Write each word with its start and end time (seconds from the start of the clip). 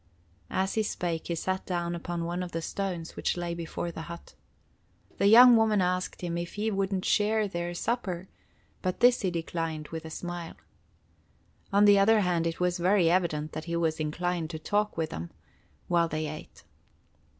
As 0.49 0.73
he 0.73 0.81
spake 0.81 1.27
he 1.27 1.35
sat 1.35 1.63
down 1.67 1.93
upon 1.93 2.25
one 2.25 2.41
of 2.41 2.53
the 2.53 2.61
stones 2.63 3.15
which 3.15 3.37
lay 3.37 3.53
before 3.53 3.91
the 3.91 4.01
hut. 4.09 4.33
The 5.19 5.27
young 5.27 5.55
woman 5.55 5.79
asked 5.79 6.21
him 6.21 6.39
if 6.39 6.55
he 6.55 6.71
wouldn't 6.71 7.05
share 7.05 7.47
their 7.47 7.75
supper, 7.75 8.27
but 8.81 8.99
this 8.99 9.21
he 9.21 9.29
declined 9.29 9.89
with 9.89 10.03
a 10.03 10.09
smile. 10.09 10.55
On 11.71 11.85
the 11.85 11.99
other 11.99 12.21
hand 12.21 12.47
it 12.47 12.59
was 12.59 12.79
very 12.79 13.11
evident 13.11 13.51
that 13.51 13.65
he 13.65 13.75
was 13.75 13.99
inclined 13.99 14.49
to 14.49 14.57
talk 14.57 14.97
with 14.97 15.11
them, 15.11 15.29
while 15.87 16.07
they 16.07 16.25
ate. 16.25 16.63